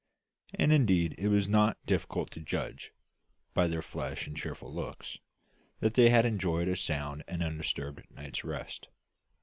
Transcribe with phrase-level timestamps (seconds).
[0.55, 2.91] And indeed it was not difficult to judge,
[3.53, 5.19] by their fresh and cheerful looks,
[5.79, 8.87] that they had enjoyed a sound and undisturbed night's rest.